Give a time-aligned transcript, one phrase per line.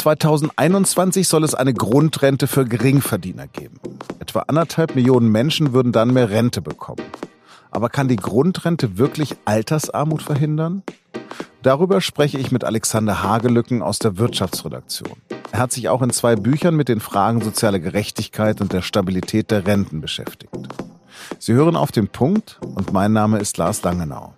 [0.00, 3.78] 2021 soll es eine Grundrente für Geringverdiener geben.
[4.18, 7.02] Etwa anderthalb Millionen Menschen würden dann mehr Rente bekommen.
[7.70, 10.82] Aber kann die Grundrente wirklich Altersarmut verhindern?
[11.62, 15.18] Darüber spreche ich mit Alexander Hagelücken aus der Wirtschaftsredaktion.
[15.52, 19.50] Er hat sich auch in zwei Büchern mit den Fragen soziale Gerechtigkeit und der Stabilität
[19.50, 20.56] der Renten beschäftigt.
[21.38, 24.32] Sie hören auf den Punkt und mein Name ist Lars Langenau.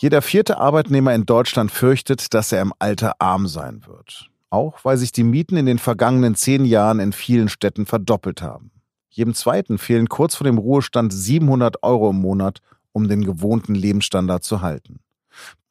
[0.00, 4.30] Jeder vierte Arbeitnehmer in Deutschland fürchtet, dass er im Alter arm sein wird.
[4.48, 8.70] Auch weil sich die Mieten in den vergangenen zehn Jahren in vielen Städten verdoppelt haben.
[9.10, 12.60] Jedem zweiten fehlen kurz vor dem Ruhestand 700 Euro im Monat,
[12.92, 15.00] um den gewohnten Lebensstandard zu halten.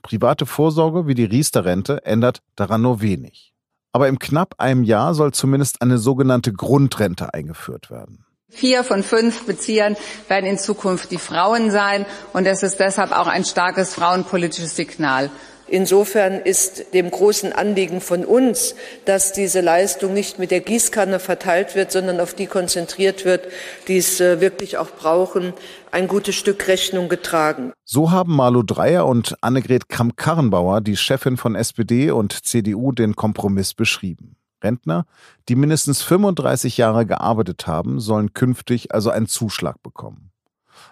[0.04, 3.52] Private Vorsorge wie die Riester-Rente ändert daran nur wenig.
[3.94, 8.26] Aber im knapp einem Jahr soll zumindest eine sogenannte Grundrente eingeführt werden.
[8.50, 9.96] Vier von fünf Beziehern
[10.28, 12.06] werden in Zukunft die Frauen sein.
[12.34, 15.30] Und es ist deshalb auch ein starkes frauenpolitisches Signal.
[15.72, 18.76] Insofern ist dem großen Anliegen von uns,
[19.06, 23.48] dass diese Leistung nicht mit der Gießkanne verteilt wird, sondern auf die konzentriert wird,
[23.88, 25.54] die es äh, wirklich auch brauchen,
[25.92, 27.72] ein gutes Stück Rechnung getragen.
[27.86, 33.76] So haben Marlo Dreyer und Annegret Kramp-Karrenbauer, die Chefin von SPD und CDU, den Kompromiss
[33.76, 34.39] beschrieben.
[34.64, 35.06] Rentner,
[35.48, 40.32] die mindestens 35 Jahre gearbeitet haben, sollen künftig also einen Zuschlag bekommen.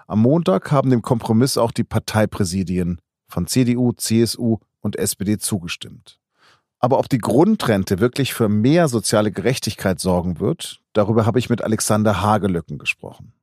[0.08, 6.20] Am Montag haben dem Kompromiss auch die Parteipräsidien von CDU, CSU und SPD zugestimmt.
[6.80, 11.62] Aber ob die Grundrente wirklich für mehr soziale Gerechtigkeit sorgen wird, darüber habe ich mit
[11.62, 13.34] Alexander Hagelöcken gesprochen.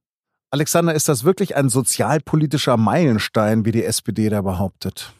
[0.51, 5.13] Alexander, ist das wirklich ein sozialpolitischer Meilenstein, wie die SPD da behauptet?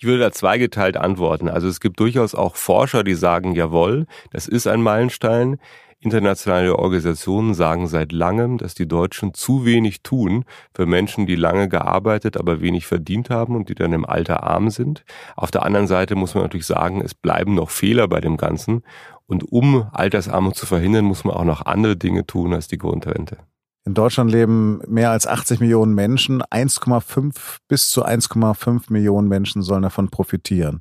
[0.00, 1.50] Ich würde da zweigeteilt antworten.
[1.50, 5.58] Also es gibt durchaus auch Forscher, die sagen, jawohl, das ist ein Meilenstein.
[5.98, 11.68] Internationale Organisationen sagen seit langem, dass die Deutschen zu wenig tun für Menschen, die lange
[11.68, 15.04] gearbeitet, aber wenig verdient haben und die dann im Alter arm sind.
[15.36, 18.82] Auf der anderen Seite muss man natürlich sagen, es bleiben noch Fehler bei dem Ganzen.
[19.26, 23.36] Und um Altersarmut zu verhindern, muss man auch noch andere Dinge tun als die Grundrente.
[23.86, 26.42] In Deutschland leben mehr als 80 Millionen Menschen.
[26.42, 30.80] 1,5 bis zu 1,5 Millionen Menschen sollen davon profitieren.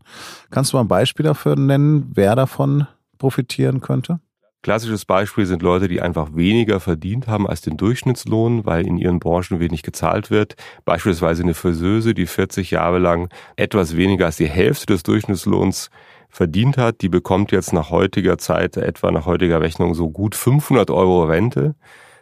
[0.51, 4.19] Kannst du mal ein Beispiel dafür nennen, wer davon profitieren könnte?
[4.61, 9.19] Klassisches Beispiel sind Leute, die einfach weniger verdient haben als den Durchschnittslohn, weil in ihren
[9.19, 10.55] Branchen wenig gezahlt wird.
[10.83, 15.89] Beispielsweise eine Friseuse, die 40 Jahre lang etwas weniger als die Hälfte des Durchschnittslohns
[16.27, 20.91] verdient hat, die bekommt jetzt nach heutiger Zeit, etwa nach heutiger Rechnung, so gut 500
[20.91, 21.75] Euro Rente.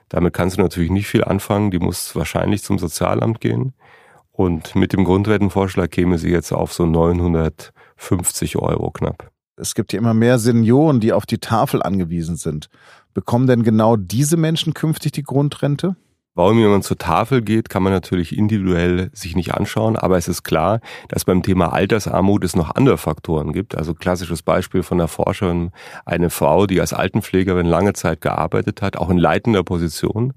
[0.10, 1.72] Damit kannst du natürlich nicht viel anfangen.
[1.72, 3.74] Die muss wahrscheinlich zum Sozialamt gehen.
[4.32, 9.32] Und mit dem Grundrentenvorschlag käme sie jetzt auf so 950 Euro knapp.
[9.56, 12.70] Es gibt ja immer mehr Senioren, die auf die Tafel angewiesen sind.
[13.16, 15.96] Bekommen denn genau diese Menschen künftig die Grundrente?
[16.38, 20.44] Warum jemand zur Tafel geht, kann man natürlich individuell sich nicht anschauen, aber es ist
[20.44, 23.76] klar, dass beim Thema Altersarmut es noch andere Faktoren gibt.
[23.76, 25.72] Also klassisches Beispiel von der Forscherin,
[26.06, 30.36] eine Frau, die als Altenpflegerin lange Zeit gearbeitet hat, auch in leitender Position.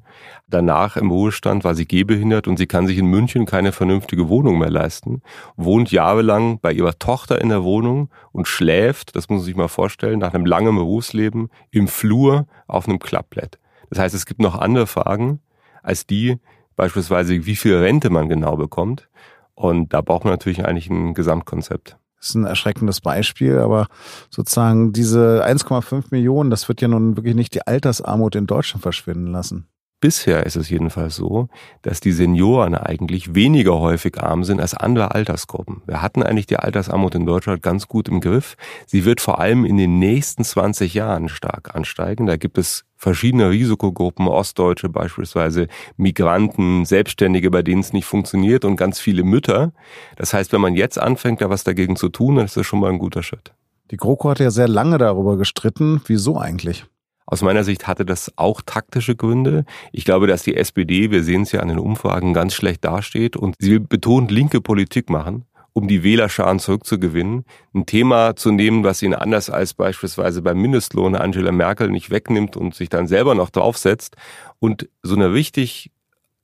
[0.48, 4.58] Danach im Ruhestand war sie gehbehindert und sie kann sich in München keine vernünftige Wohnung
[4.58, 5.20] mehr leisten,
[5.58, 9.68] wohnt jahrelang bei ihrer Tochter in der Wohnung und schläft, das muss man sich mal
[9.68, 13.58] vorstellen, nach einem langen Berufsleben im Flur auf einem Klappblatt.
[13.90, 15.40] Das heißt, es gibt noch andere Fragen
[15.82, 16.38] als die
[16.76, 19.08] beispielsweise, wie viel Rente man genau bekommt.
[19.54, 21.98] Und da braucht man natürlich eigentlich ein Gesamtkonzept.
[22.18, 23.86] Das ist ein erschreckendes Beispiel, aber
[24.30, 29.26] sozusagen diese 1,5 Millionen, das wird ja nun wirklich nicht die Altersarmut in Deutschland verschwinden
[29.26, 29.68] lassen.
[30.00, 31.48] Bisher ist es jedenfalls so,
[31.82, 35.82] dass die Senioren eigentlich weniger häufig arm sind als andere Altersgruppen.
[35.86, 38.56] Wir hatten eigentlich die Altersarmut in Deutschland ganz gut im Griff.
[38.86, 42.24] Sie wird vor allem in den nächsten 20 Jahren stark ansteigen.
[42.24, 45.68] Da gibt es verschiedene Risikogruppen, Ostdeutsche beispielsweise,
[45.98, 49.72] Migranten, Selbstständige, bei denen es nicht funktioniert und ganz viele Mütter.
[50.16, 52.80] Das heißt, wenn man jetzt anfängt, da was dagegen zu tun, dann ist das schon
[52.80, 53.52] mal ein guter Schritt.
[53.90, 56.00] Die GroKo hat ja sehr lange darüber gestritten.
[56.06, 56.86] Wieso eigentlich?
[57.30, 59.64] Aus meiner Sicht hatte das auch taktische Gründe.
[59.92, 63.36] Ich glaube, dass die SPD, wir sehen es ja an den Umfragen, ganz schlecht dasteht
[63.36, 67.44] und sie will betont linke Politik machen um die Wählerscharen zurückzugewinnen,
[67.74, 72.56] ein Thema zu nehmen, was ihn anders als beispielsweise beim Mindestlohn Angela Merkel nicht wegnimmt
[72.56, 74.16] und sich dann selber noch draufsetzt
[74.59, 75.92] und so eine richtig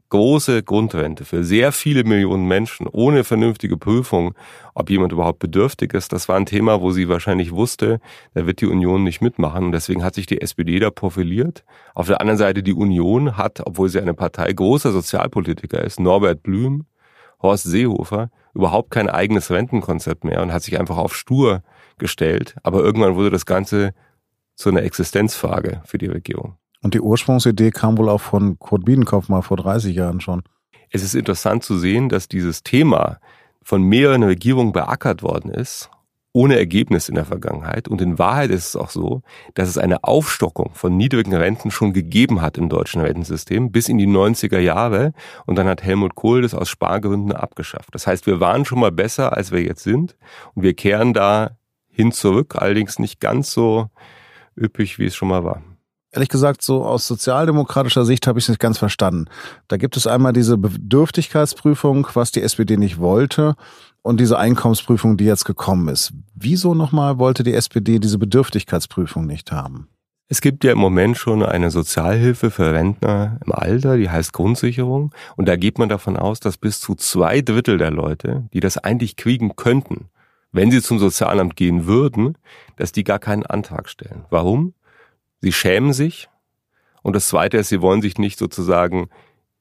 [0.09, 4.35] große Grundrente für sehr viele Millionen Menschen ohne vernünftige Prüfung,
[4.75, 8.01] ob jemand überhaupt bedürftig ist, das war ein Thema, wo sie wahrscheinlich wusste,
[8.35, 9.65] da wird die Union nicht mitmachen.
[9.65, 11.65] Und deswegen hat sich die SPD da profiliert.
[11.95, 16.43] Auf der anderen Seite die Union hat, obwohl sie eine Partei großer Sozialpolitiker ist, Norbert
[16.43, 16.87] Blüm,
[17.43, 21.63] Horst Seehofer, überhaupt kein eigenes Rentenkonzept mehr und hat sich einfach auf stur
[21.99, 22.57] gestellt.
[22.63, 23.93] Aber irgendwann wurde das Ganze
[24.55, 26.57] zu einer Existenzfrage für die Regierung.
[26.87, 30.45] Und die Ursprungsidee kam wohl auch von Kurt Biedenkopf mal vor 30 Jahren schon.
[30.93, 33.19] Es ist interessant zu sehen, dass dieses Thema
[33.61, 35.91] von mehreren Regierungen beackert worden ist
[36.33, 37.89] ohne Ergebnis in der Vergangenheit.
[37.89, 39.23] Und in Wahrheit ist es auch so,
[39.55, 43.99] dass es eine Aufstockung von niedrigen Renten schon gegeben hat im deutschen Rentensystem bis in
[43.99, 45.13] die 90er Jahre.
[45.47, 47.89] Und dann hat Helmut Kohl das aus Spargründen abgeschafft.
[47.97, 50.17] Das heißt, wir waren schon mal besser, als wir jetzt sind.
[50.55, 51.57] Und wir kehren da
[51.91, 53.91] hin zurück, allerdings nicht ganz so
[54.57, 55.63] üppig, wie es schon mal war.
[56.17, 59.27] Ehrlich gesagt, so aus sozialdemokratischer Sicht habe ich es nicht ganz verstanden.
[59.69, 63.55] Da gibt es einmal diese Bedürftigkeitsprüfung, was die SPD nicht wollte
[64.01, 66.15] und diese Einkommensprüfung, die jetzt gekommen ist.
[66.35, 69.89] Wieso nochmal wollte die SPD diese Bedürftigkeitsprüfung nicht haben?
[70.29, 75.15] Es gibt ja im Moment schon eine Sozialhilfe für Rentner im Alter, die heißt Grundsicherung.
[75.37, 78.79] Und da geht man davon aus, dass bis zu zwei Drittel der Leute, die das
[78.79, 80.07] eigentlich kriegen könnten,
[80.51, 82.39] wenn sie zum Sozialamt gehen würden,
[82.77, 84.25] dass die gar keinen Antrag stellen.
[84.31, 84.73] Warum?
[85.47, 86.29] Sie schämen sich.
[87.05, 89.11] Und das Zweite ist, sie wollen sich nicht sozusagen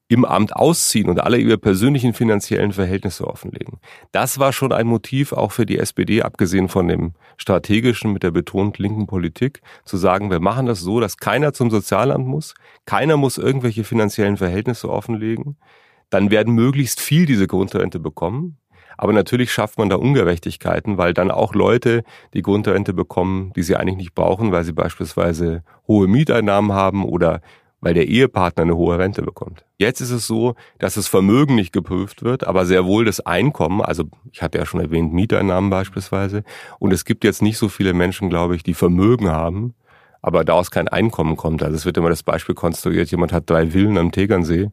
[0.08, 3.78] im Amt ausziehen und alle ihre persönlichen finanziellen Verhältnisse offenlegen.
[4.10, 8.32] Das war schon ein Motiv auch für die SPD, abgesehen von dem strategischen mit der
[8.32, 12.54] betont linken Politik, zu sagen, wir machen das so, dass keiner zum Sozialamt muss,
[12.84, 15.56] keiner muss irgendwelche finanziellen Verhältnisse offenlegen.
[16.10, 18.58] Dann werden möglichst viel diese Grundrente bekommen.
[18.96, 22.02] Aber natürlich schafft man da Ungerechtigkeiten, weil dann auch Leute
[22.34, 27.40] die Grundrente bekommen, die sie eigentlich nicht brauchen, weil sie beispielsweise hohe Mieteinnahmen haben oder
[27.80, 29.64] weil der Ehepartner eine hohe Rente bekommt.
[29.78, 33.82] Jetzt ist es so, dass das Vermögen nicht geprüft wird, aber sehr wohl das Einkommen.
[33.82, 36.42] Also ich hatte ja schon erwähnt, Mieteinnahmen beispielsweise.
[36.78, 39.74] Und es gibt jetzt nicht so viele Menschen, glaube ich, die Vermögen haben,
[40.22, 41.62] aber daraus kein Einkommen kommt.
[41.62, 44.70] Also es wird immer das Beispiel konstruiert, jemand hat drei Villen am Tegernsee,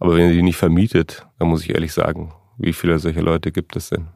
[0.00, 3.52] aber wenn er die nicht vermietet, dann muss ich ehrlich sagen, wie viele solche Leute
[3.52, 4.08] gibt es denn?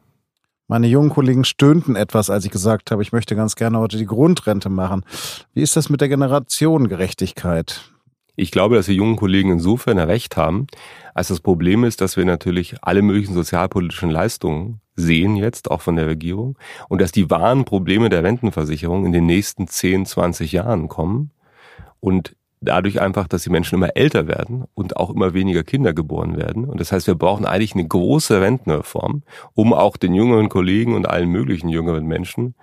[0.67, 4.05] Meine jungen Kollegen stöhnten etwas, als ich gesagt habe, ich möchte ganz gerne heute die
[4.05, 5.03] Grundrente machen.
[5.53, 7.93] Wie ist das mit der Generationengerechtigkeit?
[8.35, 10.67] Ich glaube, dass die jungen Kollegen insofern recht haben,
[11.13, 15.95] als das Problem ist, dass wir natürlich alle möglichen sozialpolitischen Leistungen sehen jetzt, auch von
[15.95, 16.57] der Regierung,
[16.89, 21.31] und dass die wahren Probleme der Rentenversicherung in den nächsten 10, 20 Jahren kommen
[21.99, 26.37] und dadurch einfach, dass die Menschen immer älter werden und auch immer weniger Kinder geboren
[26.37, 26.65] werden.
[26.65, 29.23] Und das heißt, wir brauchen eigentlich eine große Rentenreform,
[29.53, 32.55] um auch den jüngeren Kollegen und allen möglichen jüngeren Menschen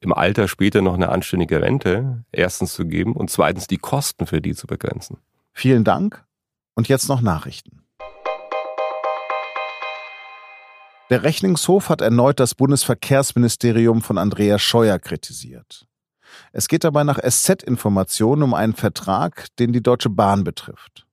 [0.00, 4.40] im Alter später noch eine anständige Rente erstens zu geben und zweitens die Kosten für
[4.40, 5.18] die zu begrenzen.
[5.52, 6.24] Vielen Dank
[6.74, 7.82] und jetzt noch Nachrichten.
[11.10, 15.87] Der Rechnungshof hat erneut das Bundesverkehrsministerium von Andreas Scheuer kritisiert.
[16.52, 21.06] Es geht dabei nach SZ-Informationen um einen Vertrag, den die Deutsche Bahn betrifft.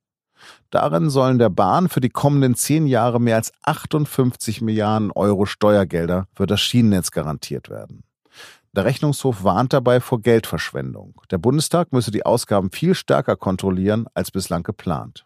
[0.70, 6.26] Darin sollen der Bahn für die kommenden zehn Jahre mehr als 58 Milliarden Euro Steuergelder
[6.34, 8.02] für das Schienennetz garantiert werden.
[8.74, 11.20] Der Rechnungshof warnt dabei vor Geldverschwendung.
[11.30, 15.24] Der Bundestag müsse die Ausgaben viel stärker kontrollieren als bislang geplant.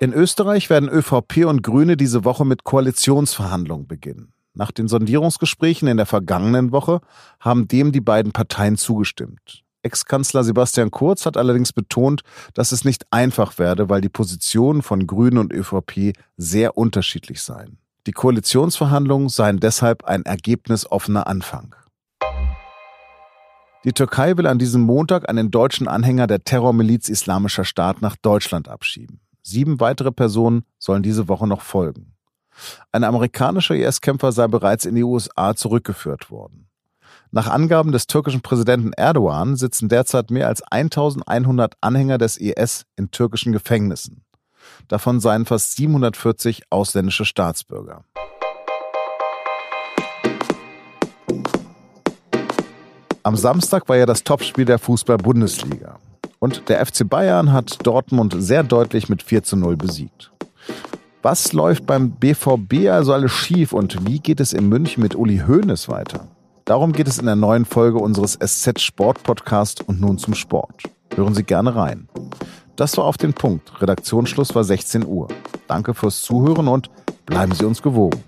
[0.00, 4.32] In Österreich werden ÖVP und Grüne diese Woche mit Koalitionsverhandlungen beginnen.
[4.54, 7.00] Nach den Sondierungsgesprächen in der vergangenen Woche
[7.40, 9.62] haben dem die beiden Parteien zugestimmt.
[9.82, 12.22] Ex-Kanzler Sebastian Kurz hat allerdings betont,
[12.54, 17.78] dass es nicht einfach werde, weil die Positionen von Grünen und ÖVP sehr unterschiedlich seien.
[18.06, 21.74] Die Koalitionsverhandlungen seien deshalb ein ergebnisoffener Anfang.
[23.84, 28.68] Die Türkei will an diesem Montag einen deutschen Anhänger der Terrormiliz Islamischer Staat nach Deutschland
[28.68, 29.20] abschieben.
[29.42, 32.14] Sieben weitere Personen sollen diese Woche noch folgen.
[32.92, 36.68] Ein amerikanischer IS-Kämpfer sei bereits in die USA zurückgeführt worden.
[37.30, 43.10] Nach Angaben des türkischen Präsidenten Erdogan sitzen derzeit mehr als 1100 Anhänger des IS in
[43.10, 44.24] türkischen Gefängnissen.
[44.88, 48.04] Davon seien fast 740 ausländische Staatsbürger.
[53.24, 56.00] Am Samstag war ja das Topspiel der Fußball-Bundesliga.
[56.40, 60.31] Und der FC Bayern hat Dortmund sehr deutlich mit 4 zu 0 besiegt.
[61.22, 65.40] Was läuft beim BVB also alles schief und wie geht es in München mit Uli
[65.46, 66.26] Hoeneß weiter?
[66.64, 70.82] Darum geht es in der neuen Folge unseres SZ Sport Podcast und nun zum Sport.
[71.14, 72.08] Hören Sie gerne rein.
[72.74, 73.80] Das war auf den Punkt.
[73.80, 75.28] Redaktionsschluss war 16 Uhr.
[75.68, 76.90] Danke fürs Zuhören und
[77.24, 78.20] bleiben Sie uns gewogen.